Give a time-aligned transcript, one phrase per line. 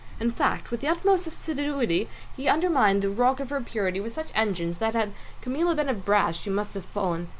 [0.19, 4.31] In fact with the utmost assiduity he undermined the rock of her purity with such
[4.33, 7.27] engines that had Camilla been of brass she must have fallen.